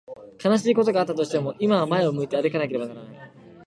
[0.43, 3.31] 悲しいことがあったとしても、今は前を向いて歩かなければならない。